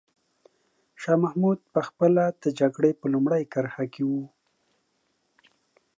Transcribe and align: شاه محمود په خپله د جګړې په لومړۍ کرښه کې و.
شاه 1.01 1.17
محمود 1.23 1.59
په 1.73 1.79
خپله 1.87 2.23
د 2.41 2.45
جګړې 2.59 2.91
په 2.99 3.05
لومړۍ 3.13 3.43
کرښه 3.53 3.85
کې 3.93 4.03
و. 4.09 4.11